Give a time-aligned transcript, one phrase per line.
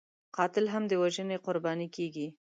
[0.37, 2.27] قاتل هم د وژنې قرباني کېږي